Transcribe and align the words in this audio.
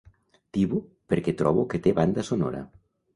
Tibo 0.57 0.79
perquè 1.13 1.33
trobo 1.41 1.65
que 1.73 1.81
té 1.89 1.93
banda 1.99 2.25
sonora. 2.31 2.63